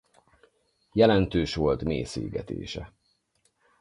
Jelentős 0.91 1.55
volt 1.55 1.83
mészégetése. 1.83 2.93